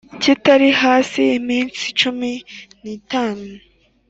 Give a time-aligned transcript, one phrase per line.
[0.21, 2.33] Kitari hasi y iminsi cumi
[2.81, 3.49] n itanu